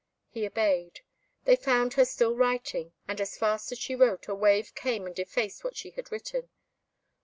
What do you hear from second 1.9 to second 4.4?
her still writing, and as fast as she wrote, a